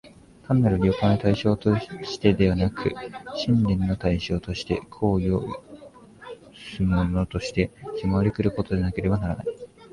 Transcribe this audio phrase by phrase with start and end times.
[0.47, 2.95] 単なる了解の対象としてでなく、
[3.35, 5.63] 信念の対象として、行為を唆
[6.77, 7.69] すものとして、
[8.01, 9.45] 迫り来ることでなければならない。